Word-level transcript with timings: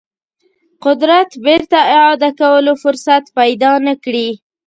قدرت 0.85 1.29
بیرته 1.43 1.79
اعاده 1.95 2.29
کولو 2.39 2.73
فرصت 2.83 3.23
پیدا 3.37 3.71
نه 3.85 3.93
کړي. 4.03 4.29